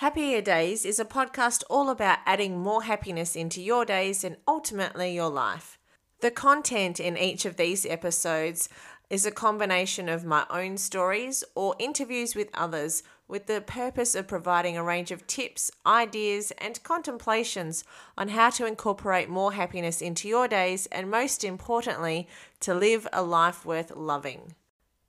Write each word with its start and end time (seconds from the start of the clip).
Happier 0.00 0.40
Days 0.40 0.86
is 0.86 0.98
a 0.98 1.04
podcast 1.04 1.62
all 1.68 1.90
about 1.90 2.20
adding 2.24 2.58
more 2.58 2.84
happiness 2.84 3.36
into 3.36 3.60
your 3.60 3.84
days 3.84 4.24
and 4.24 4.38
ultimately 4.48 5.14
your 5.14 5.28
life. 5.28 5.78
The 6.20 6.30
content 6.30 6.98
in 6.98 7.18
each 7.18 7.44
of 7.44 7.56
these 7.56 7.84
episodes 7.84 8.70
is 9.10 9.26
a 9.26 9.30
combination 9.30 10.08
of 10.08 10.24
my 10.24 10.46
own 10.48 10.78
stories 10.78 11.44
or 11.54 11.76
interviews 11.78 12.34
with 12.34 12.48
others 12.54 13.02
with 13.28 13.44
the 13.44 13.60
purpose 13.60 14.14
of 14.14 14.26
providing 14.26 14.74
a 14.78 14.82
range 14.82 15.10
of 15.10 15.26
tips, 15.26 15.70
ideas, 15.84 16.50
and 16.56 16.82
contemplations 16.82 17.84
on 18.16 18.28
how 18.28 18.48
to 18.48 18.64
incorporate 18.64 19.28
more 19.28 19.52
happiness 19.52 20.00
into 20.00 20.28
your 20.28 20.48
days 20.48 20.86
and, 20.86 21.10
most 21.10 21.44
importantly, 21.44 22.26
to 22.60 22.72
live 22.72 23.06
a 23.12 23.22
life 23.22 23.66
worth 23.66 23.94
loving. 23.94 24.54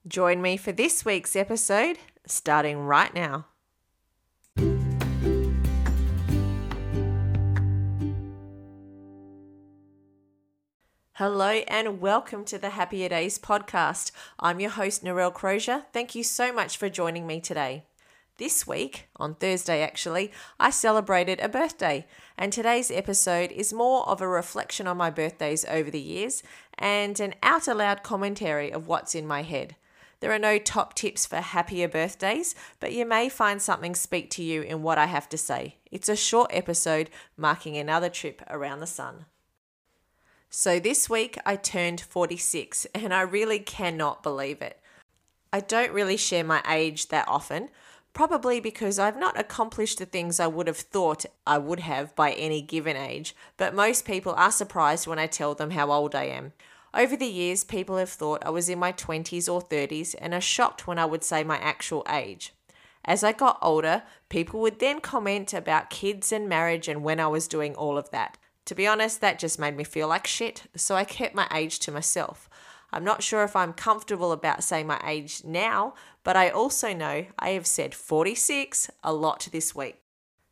Join 0.06 0.42
me 0.42 0.58
for 0.58 0.70
this 0.70 1.02
week's 1.02 1.34
episode, 1.34 1.96
starting 2.26 2.80
right 2.80 3.14
now. 3.14 3.46
Hello 11.16 11.50
and 11.68 12.00
welcome 12.00 12.42
to 12.46 12.56
the 12.56 12.70
Happier 12.70 13.10
Days 13.10 13.38
podcast. 13.38 14.12
I'm 14.40 14.60
your 14.60 14.70
host, 14.70 15.04
Narelle 15.04 15.30
Crozier. 15.30 15.84
Thank 15.92 16.14
you 16.14 16.24
so 16.24 16.54
much 16.54 16.78
for 16.78 16.88
joining 16.88 17.26
me 17.26 17.38
today. 17.38 17.84
This 18.38 18.66
week, 18.66 19.08
on 19.16 19.34
Thursday 19.34 19.82
actually, 19.82 20.32
I 20.58 20.70
celebrated 20.70 21.38
a 21.40 21.50
birthday, 21.50 22.06
and 22.38 22.50
today's 22.50 22.90
episode 22.90 23.52
is 23.52 23.74
more 23.74 24.08
of 24.08 24.22
a 24.22 24.26
reflection 24.26 24.86
on 24.86 24.96
my 24.96 25.10
birthdays 25.10 25.66
over 25.66 25.90
the 25.90 26.00
years 26.00 26.42
and 26.78 27.20
an 27.20 27.34
out 27.42 27.68
aloud 27.68 28.02
commentary 28.02 28.72
of 28.72 28.88
what's 28.88 29.14
in 29.14 29.26
my 29.26 29.42
head. 29.42 29.76
There 30.20 30.32
are 30.32 30.38
no 30.38 30.56
top 30.56 30.94
tips 30.94 31.26
for 31.26 31.36
happier 31.36 31.88
birthdays, 31.88 32.54
but 32.80 32.94
you 32.94 33.04
may 33.04 33.28
find 33.28 33.60
something 33.60 33.94
speak 33.94 34.30
to 34.30 34.42
you 34.42 34.62
in 34.62 34.82
what 34.82 34.96
I 34.96 35.06
have 35.06 35.28
to 35.28 35.36
say. 35.36 35.76
It's 35.90 36.08
a 36.08 36.16
short 36.16 36.50
episode 36.54 37.10
marking 37.36 37.76
another 37.76 38.08
trip 38.08 38.40
around 38.48 38.80
the 38.80 38.86
sun. 38.86 39.26
So 40.54 40.78
this 40.78 41.08
week 41.08 41.38
I 41.46 41.56
turned 41.56 42.02
46 42.02 42.86
and 42.94 43.14
I 43.14 43.22
really 43.22 43.58
cannot 43.58 44.22
believe 44.22 44.60
it. 44.60 44.78
I 45.50 45.60
don't 45.60 45.92
really 45.92 46.18
share 46.18 46.44
my 46.44 46.62
age 46.68 47.08
that 47.08 47.26
often, 47.26 47.70
probably 48.12 48.60
because 48.60 48.98
I've 48.98 49.16
not 49.16 49.40
accomplished 49.40 49.98
the 49.98 50.04
things 50.04 50.38
I 50.38 50.48
would 50.48 50.66
have 50.66 50.76
thought 50.76 51.24
I 51.46 51.56
would 51.56 51.80
have 51.80 52.14
by 52.14 52.32
any 52.32 52.60
given 52.60 52.98
age, 52.98 53.34
but 53.56 53.74
most 53.74 54.04
people 54.04 54.34
are 54.34 54.52
surprised 54.52 55.06
when 55.06 55.18
I 55.18 55.26
tell 55.26 55.54
them 55.54 55.70
how 55.70 55.90
old 55.90 56.14
I 56.14 56.24
am. 56.24 56.52
Over 56.92 57.16
the 57.16 57.24
years, 57.24 57.64
people 57.64 57.96
have 57.96 58.10
thought 58.10 58.44
I 58.44 58.50
was 58.50 58.68
in 58.68 58.78
my 58.78 58.92
20s 58.92 59.50
or 59.50 59.62
30s 59.62 60.14
and 60.18 60.34
are 60.34 60.40
shocked 60.42 60.86
when 60.86 60.98
I 60.98 61.06
would 61.06 61.24
say 61.24 61.42
my 61.42 61.56
actual 61.56 62.04
age. 62.10 62.52
As 63.06 63.24
I 63.24 63.32
got 63.32 63.58
older, 63.62 64.02
people 64.28 64.60
would 64.60 64.80
then 64.80 65.00
comment 65.00 65.54
about 65.54 65.88
kids 65.88 66.30
and 66.30 66.46
marriage 66.46 66.88
and 66.88 67.02
when 67.02 67.20
I 67.20 67.28
was 67.28 67.48
doing 67.48 67.74
all 67.74 67.96
of 67.96 68.10
that. 68.10 68.36
To 68.66 68.74
be 68.74 68.86
honest, 68.86 69.20
that 69.20 69.38
just 69.38 69.58
made 69.58 69.76
me 69.76 69.84
feel 69.84 70.08
like 70.08 70.26
shit, 70.26 70.64
so 70.76 70.94
I 70.94 71.04
kept 71.04 71.34
my 71.34 71.48
age 71.52 71.78
to 71.80 71.92
myself. 71.92 72.48
I'm 72.92 73.04
not 73.04 73.22
sure 73.22 73.42
if 73.42 73.56
I'm 73.56 73.72
comfortable 73.72 74.32
about 74.32 74.62
saying 74.62 74.86
my 74.86 75.00
age 75.04 75.42
now, 75.44 75.94
but 76.24 76.36
I 76.36 76.50
also 76.50 76.92
know 76.92 77.26
I 77.38 77.50
have 77.50 77.66
said 77.66 77.94
46 77.94 78.90
a 79.02 79.12
lot 79.12 79.48
this 79.50 79.74
week. 79.74 79.96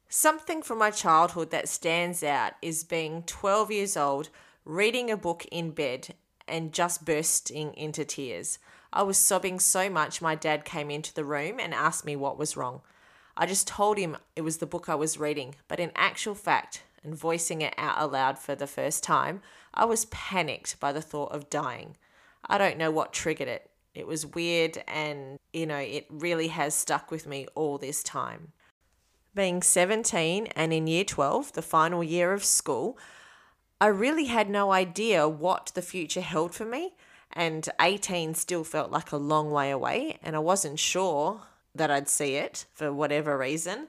Something 0.08 0.62
from 0.62 0.78
my 0.78 0.90
childhood 0.90 1.50
that 1.50 1.68
stands 1.68 2.24
out 2.24 2.54
is 2.62 2.82
being 2.82 3.22
12 3.24 3.70
years 3.70 3.96
old, 3.96 4.30
reading 4.64 5.10
a 5.10 5.16
book 5.16 5.46
in 5.52 5.70
bed, 5.70 6.14
and 6.48 6.72
just 6.72 7.04
bursting 7.04 7.74
into 7.74 8.04
tears. 8.04 8.58
I 8.92 9.04
was 9.04 9.18
sobbing 9.18 9.60
so 9.60 9.88
much 9.88 10.20
my 10.20 10.34
dad 10.34 10.64
came 10.64 10.90
into 10.90 11.14
the 11.14 11.24
room 11.24 11.60
and 11.60 11.72
asked 11.72 12.04
me 12.04 12.16
what 12.16 12.38
was 12.38 12.56
wrong. 12.56 12.80
I 13.36 13.46
just 13.46 13.68
told 13.68 13.98
him 13.98 14.16
it 14.34 14.42
was 14.42 14.56
the 14.56 14.66
book 14.66 14.88
I 14.88 14.96
was 14.96 15.18
reading, 15.18 15.54
but 15.68 15.78
in 15.78 15.92
actual 15.94 16.34
fact, 16.34 16.82
and 17.02 17.14
voicing 17.14 17.62
it 17.62 17.74
out 17.76 18.00
aloud 18.00 18.38
for 18.38 18.54
the 18.54 18.66
first 18.66 19.02
time, 19.02 19.42
I 19.72 19.84
was 19.84 20.04
panicked 20.06 20.78
by 20.80 20.92
the 20.92 21.02
thought 21.02 21.32
of 21.32 21.50
dying. 21.50 21.96
I 22.46 22.58
don't 22.58 22.78
know 22.78 22.90
what 22.90 23.12
triggered 23.12 23.48
it. 23.48 23.70
It 23.94 24.06
was 24.06 24.26
weird, 24.26 24.82
and 24.86 25.38
you 25.52 25.66
know, 25.66 25.78
it 25.78 26.06
really 26.08 26.48
has 26.48 26.74
stuck 26.74 27.10
with 27.10 27.26
me 27.26 27.46
all 27.54 27.78
this 27.78 28.02
time. 28.02 28.52
Being 29.34 29.62
17 29.62 30.46
and 30.48 30.72
in 30.72 30.86
year 30.86 31.04
12, 31.04 31.52
the 31.52 31.62
final 31.62 32.02
year 32.02 32.32
of 32.32 32.44
school, 32.44 32.98
I 33.80 33.86
really 33.86 34.26
had 34.26 34.50
no 34.50 34.72
idea 34.72 35.28
what 35.28 35.72
the 35.74 35.82
future 35.82 36.20
held 36.20 36.54
for 36.54 36.64
me, 36.64 36.94
and 37.32 37.68
18 37.80 38.34
still 38.34 38.64
felt 38.64 38.90
like 38.90 39.12
a 39.12 39.16
long 39.16 39.50
way 39.50 39.70
away, 39.70 40.18
and 40.22 40.36
I 40.36 40.40
wasn't 40.40 40.78
sure 40.78 41.42
that 41.74 41.90
I'd 41.90 42.08
see 42.08 42.34
it 42.34 42.66
for 42.72 42.92
whatever 42.92 43.38
reason. 43.38 43.88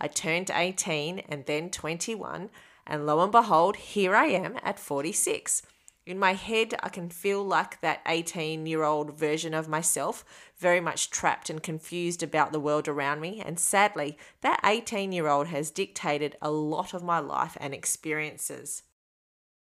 I 0.00 0.08
turned 0.08 0.50
18 0.50 1.20
and 1.28 1.46
then 1.46 1.70
21, 1.70 2.50
and 2.86 3.06
lo 3.06 3.20
and 3.20 3.32
behold, 3.32 3.76
here 3.76 4.14
I 4.14 4.26
am 4.26 4.58
at 4.62 4.78
46. 4.78 5.62
In 6.06 6.20
my 6.20 6.34
head, 6.34 6.74
I 6.84 6.88
can 6.88 7.10
feel 7.10 7.44
like 7.44 7.80
that 7.80 8.00
18 8.06 8.64
year 8.64 8.84
old 8.84 9.18
version 9.18 9.54
of 9.54 9.68
myself, 9.68 10.24
very 10.56 10.80
much 10.80 11.10
trapped 11.10 11.50
and 11.50 11.60
confused 11.60 12.22
about 12.22 12.52
the 12.52 12.60
world 12.60 12.86
around 12.86 13.20
me. 13.20 13.42
And 13.44 13.58
sadly, 13.58 14.16
that 14.42 14.60
18 14.64 15.10
year 15.10 15.26
old 15.26 15.48
has 15.48 15.72
dictated 15.72 16.36
a 16.40 16.50
lot 16.50 16.94
of 16.94 17.02
my 17.02 17.18
life 17.18 17.56
and 17.60 17.74
experiences. 17.74 18.84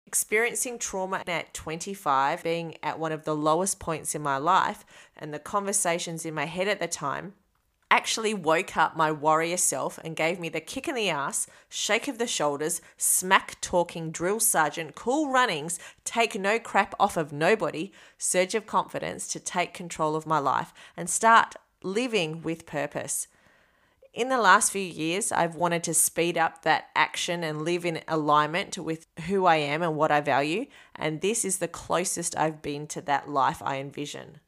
Experiencing 0.06 0.78
trauma 0.78 1.24
at 1.26 1.54
25, 1.56 2.44
being 2.44 2.78
at 2.84 3.00
one 3.00 3.12
of 3.12 3.26
the 3.26 3.36
lowest 3.36 3.80
points 3.80 4.14
in 4.14 4.22
my 4.22 4.38
life, 4.38 4.86
and 5.18 5.34
the 5.34 5.40
conversations 5.40 6.24
in 6.24 6.36
my 6.36 6.46
head 6.46 6.68
at 6.68 6.80
the 6.80 6.88
time 6.88 7.34
actually 7.90 8.34
woke 8.34 8.76
up 8.76 8.96
my 8.96 9.12
warrior 9.12 9.58
self 9.58 9.98
and 10.04 10.16
gave 10.16 10.40
me 10.40 10.50
the 10.50 10.60
kick 10.60 10.88
in 10.88 10.96
the 10.96 11.10
ass, 11.10 11.48
shake 11.70 12.08
of 12.08 12.18
the 12.18 12.28
shoulders, 12.28 12.82
smack 12.98 13.60
talking 13.62 14.12
drill 14.12 14.40
sergeant, 14.40 14.96
cool 14.96 15.30
runnings, 15.30 15.80
take 16.04 16.40
no 16.40 16.60
crap 16.60 16.94
off 17.00 17.18
of 17.18 17.32
nobody, 17.32 17.92
surge 18.18 18.56
of 18.56 18.66
confidence 18.66 19.28
to 19.28 19.40
take 19.40 19.74
control 19.74 20.16
of 20.16 20.28
my 20.28 20.40
life 20.40 20.74
and 20.96 21.10
start 21.10 21.56
living 21.82 22.42
with 22.42 22.66
purpose. 22.66 23.28
In 24.14 24.30
the 24.30 24.42
last 24.42 24.72
few 24.72 24.82
years, 24.82 25.32
I've 25.32 25.56
wanted 25.56 25.84
to 25.84 25.94
speed 25.94 26.40
up 26.40 26.64
that 26.64 26.88
action 26.96 27.44
and 27.44 27.62
live 27.62 27.86
in 27.86 28.02
alignment 28.08 28.78
with 28.78 29.06
who 29.28 29.46
I 29.46 29.58
am 29.58 29.84
and 29.84 29.96
what 29.96 30.12
I 30.12 30.22
value, 30.22 30.66
and 30.96 31.22
this 31.22 31.46
is 31.46 31.60
the 31.60 31.68
closest 31.68 32.36
I've 32.36 32.64
been 32.64 32.88
to 32.88 33.02
that 33.02 33.30
life 33.30 33.62
I 33.64 33.78
envision. 33.78 34.40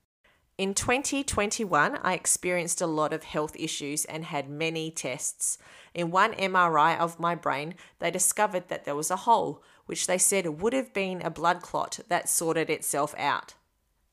In 0.60 0.74
2021, 0.74 2.00
I 2.04 2.14
experienced 2.14 2.82
a 2.82 2.86
lot 2.86 3.14
of 3.14 3.24
health 3.24 3.56
issues 3.58 4.04
and 4.04 4.26
had 4.26 4.50
many 4.50 4.92
tests. 4.92 5.58
In 5.94 6.12
one 6.12 6.34
MRI 6.34 7.00
of 7.00 7.18
my 7.18 7.34
brain, 7.34 7.76
they 8.00 8.12
discovered 8.12 8.68
that 8.68 8.84
there 8.84 8.94
was 8.94 9.10
a 9.10 9.24
hole, 9.24 9.64
which 9.86 10.06
they 10.06 10.18
said 10.18 10.62
would 10.62 10.74
have 10.74 10.94
been 10.94 11.22
a 11.22 11.30
blood 11.30 11.62
clot 11.62 12.02
that 12.10 12.28
sorted 12.28 12.70
itself 12.70 13.16
out. 13.18 13.54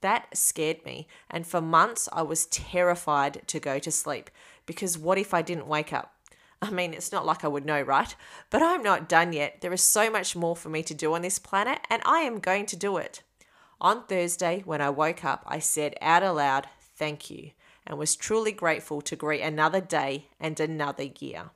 That 0.03 0.37
scared 0.37 0.85
me, 0.85 1.09
and 1.29 1.45
for 1.45 1.61
months 1.61 2.09
I 2.13 2.23
was 2.23 2.47
terrified 2.47 3.43
to 3.49 3.59
go 3.59 3.81
to 3.81 3.91
sleep 3.91 4.31
because 4.67 4.97
what 4.97 5.19
if 5.19 5.35
I 5.35 5.43
didn't 5.43 5.67
wake 5.67 5.93
up? 5.93 6.15
I 6.63 6.71
mean, 6.71 6.95
it's 6.95 7.11
not 7.11 7.27
like 7.27 7.45
I 7.45 7.49
would 7.49 7.67
know, 7.67 7.83
right? 7.83 8.15
But 8.51 8.63
I'm 8.63 8.85
not 8.85 9.09
done 9.09 9.33
yet. 9.33 9.63
There 9.63 9.73
is 9.73 9.83
so 9.83 10.11
much 10.11 10.37
more 10.37 10.55
for 10.55 10.69
me 10.69 10.85
to 10.85 10.95
do 10.95 11.13
on 11.13 11.23
this 11.23 11.41
planet, 11.41 11.81
and 11.91 12.03
I 12.07 12.21
am 12.21 12.39
going 12.39 12.67
to 12.67 12.77
do 12.77 12.99
it. 12.99 13.25
On 13.81 14.07
Thursday, 14.07 14.63
when 14.65 14.81
I 14.81 14.91
woke 14.91 15.25
up, 15.25 15.45
I 15.47 15.59
said 15.59 15.97
out 16.01 16.23
aloud, 16.23 16.67
Thank 16.81 17.31
you, 17.31 17.51
and 17.87 17.99
was 17.99 18.17
truly 18.17 18.53
grateful 18.53 19.03
to 19.03 19.17
greet 19.17 19.43
another 19.43 19.83
day 19.83 20.29
and 20.41 20.59
another 20.59 21.11
year. 21.19 21.51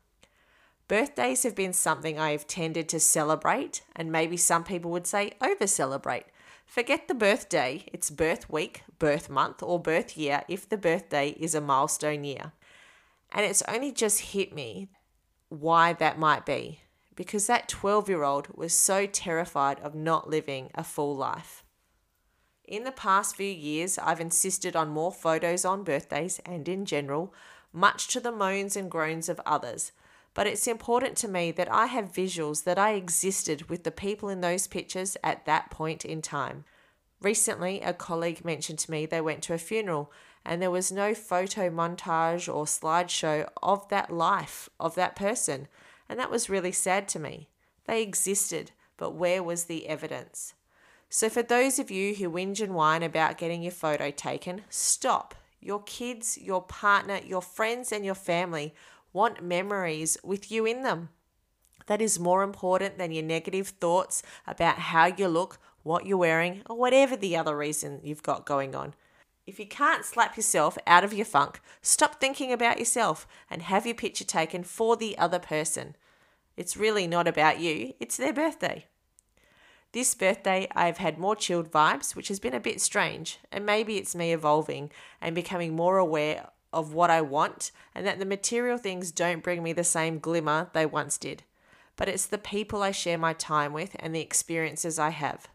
Birthdays 0.87 1.45
have 1.45 1.55
been 1.55 1.73
something 1.73 2.19
I 2.19 2.33
have 2.33 2.47
tended 2.47 2.89
to 2.91 3.01
celebrate, 3.01 3.83
and 3.97 4.13
maybe 4.13 4.37
some 4.37 4.65
people 4.65 4.91
would 4.91 5.07
say 5.07 5.33
over 5.41 5.67
celebrate. 5.67 6.27
Forget 6.67 7.09
the 7.09 7.15
birthday, 7.15 7.85
it's 7.93 8.11
birth 8.11 8.51
week, 8.51 8.83
birth 8.99 9.31
month, 9.31 9.63
or 9.63 9.81
birth 9.81 10.17
year 10.17 10.43
if 10.47 10.69
the 10.69 10.77
birthday 10.77 11.31
is 11.31 11.55
a 11.55 11.61
milestone 11.61 12.25
year. 12.25 12.53
And 13.33 13.47
it's 13.47 13.63
only 13.67 13.93
just 13.93 14.21
hit 14.21 14.55
me 14.55 14.89
why 15.49 15.95
that 15.95 16.19
might 16.19 16.45
be, 16.45 16.81
because 17.15 17.47
that 17.47 17.69
12 17.69 18.09
year 18.09 18.25
old 18.25 18.49
was 18.55 18.75
so 18.75 19.07
terrified 19.07 19.81
of 19.81 19.95
not 19.95 20.29
living 20.29 20.71
a 20.75 20.85
full 20.85 21.17
life. 21.17 21.65
In 22.71 22.85
the 22.85 22.93
past 22.93 23.35
few 23.35 23.51
years, 23.51 23.99
I've 23.99 24.21
insisted 24.21 24.77
on 24.77 24.91
more 24.91 25.11
photos 25.11 25.65
on 25.65 25.83
birthdays 25.83 26.39
and 26.47 26.69
in 26.69 26.85
general, 26.85 27.35
much 27.73 28.07
to 28.09 28.21
the 28.21 28.31
moans 28.31 28.77
and 28.77 28.89
groans 28.89 29.29
of 29.29 29.41
others. 29.45 29.91
But 30.35 30.47
it's 30.47 30.69
important 30.69 31.17
to 31.17 31.29
me 31.29 31.51
that 31.51 31.69
I 31.69 31.87
have 31.87 32.13
visuals 32.13 32.63
that 32.63 32.79
I 32.79 32.93
existed 32.93 33.69
with 33.69 33.83
the 33.83 33.91
people 33.91 34.29
in 34.29 34.41
those 34.41 34.69
pictures 34.69 35.17
at 35.25 35.47
that 35.47 35.73
point 35.73 36.05
in 36.05 36.23
time. 36.23 36.63
Recently, 37.21 37.81
a 37.81 37.93
colleague 37.93 38.45
mentioned 38.45 38.79
to 38.79 38.91
me 38.93 39.05
they 39.05 39.21
went 39.21 39.43
to 39.43 39.55
a 39.55 39.59
funeral 39.59 40.13
and 40.45 40.63
there 40.63 40.71
was 40.71 40.93
no 40.93 41.13
photo 41.13 41.71
montage 41.71 42.47
or 42.47 42.67
slideshow 42.67 43.49
of 43.61 43.89
that 43.89 44.13
life, 44.13 44.69
of 44.79 44.95
that 44.95 45.17
person. 45.17 45.67
And 46.09 46.21
that 46.21 46.31
was 46.31 46.49
really 46.49 46.73
sad 46.73 47.09
to 47.09 47.19
me. 47.19 47.49
They 47.87 48.01
existed, 48.01 48.71
but 48.97 49.17
where 49.17 49.43
was 49.43 49.65
the 49.65 49.89
evidence? 49.89 50.55
So, 51.13 51.29
for 51.29 51.43
those 51.43 51.81
of 51.81 51.91
you 51.91 52.15
who 52.15 52.31
whinge 52.31 52.61
and 52.61 52.73
whine 52.73 53.03
about 53.03 53.37
getting 53.37 53.65
your 53.65 53.73
photo 53.73 54.13
taken, 54.13 54.63
stop. 54.71 55.35
Your 55.61 55.83
kids, 55.83 56.39
your 56.39 56.63
partner, 56.63 57.19
your 57.27 57.43
friends, 57.43 57.91
and 57.91 58.05
your 58.05 58.15
family 58.15 58.73
want 59.13 59.43
memories 59.43 60.17
with 60.23 60.53
you 60.53 60.65
in 60.67 60.85
them. 60.85 61.09
That 61.87 62.01
is 62.01 62.21
more 62.21 62.45
important 62.45 62.97
than 62.97 63.11
your 63.11 63.25
negative 63.25 63.69
thoughts 63.69 64.23
about 64.47 64.79
how 64.79 65.07
you 65.07 65.27
look, 65.27 65.59
what 65.83 66.07
you're 66.07 66.17
wearing, 66.17 66.63
or 66.71 66.77
whatever 66.77 67.17
the 67.17 67.37
other 67.37 67.57
reason 67.57 68.01
you've 68.05 68.23
got 68.23 68.47
going 68.47 68.77
on. 68.77 68.95
If 69.49 69.59
you 69.59 69.67
can't 69.67 70.05
slap 70.05 70.37
yourself 70.37 70.79
out 70.87 71.03
of 71.03 71.13
your 71.13 71.27
funk, 71.27 71.61
stop 71.83 72.21
thinking 72.21 72.53
about 72.53 72.79
yourself 72.79 73.27
and 73.51 73.63
have 73.63 73.85
your 73.85 73.97
picture 73.97 74.25
taken 74.25 74.63
for 74.63 74.97
the 74.97 75.19
other 75.19 75.41
person. 75.41 75.97
It's 76.57 76.77
really 76.77 77.09
not 77.09 77.27
about 77.27 77.59
you, 77.59 77.95
it's 77.99 78.17
their 78.17 78.33
birthday. 78.33 78.87
This 79.93 80.15
birthday, 80.15 80.69
I've 80.73 80.99
had 80.99 81.19
more 81.19 81.35
chilled 81.35 81.73
vibes, 81.73 82.15
which 82.15 82.29
has 82.29 82.39
been 82.39 82.55
a 82.55 82.61
bit 82.61 82.81
strange, 82.81 83.41
and 83.51 83.67
maybe 83.67 83.97
it's 83.97 84.15
me 84.15 84.33
evolving 84.33 84.91
and 85.21 85.35
becoming 85.35 85.75
more 85.75 85.99
aware 85.99 86.49
of 86.73 86.95
what 86.95 87.11
I 87.11 87.21
want 87.21 87.73
and 87.93 88.07
that 88.07 88.21
the 88.21 88.25
material 88.25 88.79
things 88.79 89.11
don't 89.11 89.43
bring 89.43 89.65
me 89.65 89.73
the 89.73 89.83
same 89.83 90.21
glimmer 90.21 90.71
they 90.73 90.87
once 90.87 91.19
did. 91.19 91.43
But 91.97 92.09
it's 92.09 92.27
the 92.27 92.39
people 92.39 92.83
I 92.83 92.93
share 92.93 93.19
my 93.19 93.33
time 93.33 93.73
with 93.73 93.97
and 93.99 94.15
the 94.15 94.21
experiences 94.21 94.99
I 94.99 95.11
have. 95.11 95.49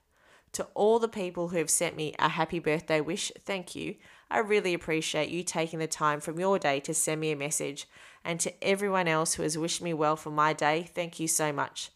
To 0.54 0.68
all 0.74 1.00
the 1.00 1.08
people 1.08 1.50
who 1.50 1.58
have 1.58 1.70
sent 1.70 1.96
me 1.96 2.14
a 2.20 2.30
happy 2.30 2.60
birthday 2.60 3.00
wish, 3.00 3.32
thank 3.40 3.74
you. 3.74 3.96
I 4.30 4.40
really 4.40 4.74
appreciate 4.74 5.30
you 5.30 5.44
taking 5.44 5.80
the 5.80 5.88
time 5.88 6.20
from 6.20 6.40
your 6.40 6.60
day 6.60 6.82
to 6.82 6.94
send 6.94 7.22
me 7.22 7.32
a 7.32 7.38
message. 7.38 7.88
And 8.24 8.40
to 8.42 8.64
everyone 8.64 9.08
else 9.08 9.36
who 9.36 9.44
has 9.44 9.58
wished 9.58 9.82
me 9.82 9.94
well 9.94 10.16
for 10.16 10.32
my 10.32 10.54
day, 10.54 10.90
thank 10.94 11.20
you 11.20 11.28
so 11.28 11.54
much. 11.54 11.90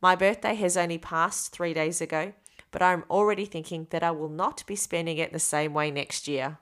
My 0.00 0.14
birthday 0.14 0.54
has 0.54 0.76
only 0.76 0.98
passed 0.98 1.52
three 1.52 1.74
days 1.74 2.00
ago, 2.00 2.32
but 2.70 2.82
I'm 2.82 3.04
already 3.10 3.44
thinking 3.44 3.86
that 3.90 4.02
I 4.02 4.10
will 4.10 4.28
not 4.28 4.64
be 4.66 4.76
spending 4.76 5.18
it 5.18 5.32
the 5.32 5.38
same 5.38 5.74
way 5.74 5.90
next 5.90 6.28
year. 6.28 6.58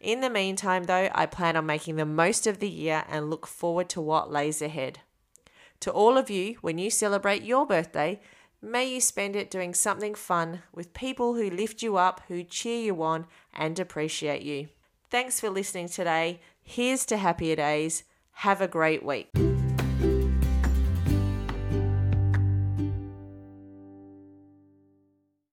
In 0.00 0.20
the 0.20 0.30
meantime, 0.30 0.84
though, 0.84 1.08
I 1.14 1.26
plan 1.26 1.56
on 1.56 1.66
making 1.66 1.96
the 1.96 2.04
most 2.04 2.46
of 2.46 2.58
the 2.58 2.68
year 2.68 3.04
and 3.08 3.30
look 3.30 3.46
forward 3.46 3.88
to 3.90 4.00
what 4.00 4.30
lays 4.30 4.60
ahead. 4.60 5.00
To 5.80 5.90
all 5.90 6.16
of 6.16 6.30
you, 6.30 6.56
when 6.60 6.78
you 6.78 6.90
celebrate 6.90 7.42
your 7.42 7.66
birthday, 7.66 8.20
May 8.64 8.86
you 8.86 9.00
spend 9.02 9.36
it 9.36 9.50
doing 9.50 9.74
something 9.74 10.14
fun 10.14 10.62
with 10.72 10.94
people 10.94 11.34
who 11.34 11.50
lift 11.50 11.82
you 11.82 11.98
up, 11.98 12.22
who 12.28 12.42
cheer 12.42 12.80
you 12.80 13.02
on, 13.02 13.26
and 13.52 13.78
appreciate 13.78 14.40
you. 14.40 14.68
Thanks 15.10 15.38
for 15.38 15.50
listening 15.50 15.88
today. 15.88 16.40
Here's 16.62 17.04
to 17.06 17.18
happier 17.18 17.56
days. 17.56 18.04
Have 18.32 18.62
a 18.62 18.66
great 18.66 19.04
week. 19.04 19.28